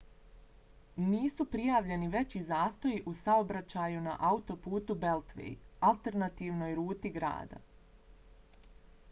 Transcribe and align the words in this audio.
nisu 1.09 1.45
prijavljeni 1.55 2.07
veći 2.15 2.41
zastoji 2.47 3.03
u 3.11 3.13
saobraćaju 3.27 4.01
na 4.07 4.17
autoputu 4.31 4.97
beltway 5.05 5.53
alternativnoj 5.93 6.75
ruti 6.83 7.15
grada 7.21 7.63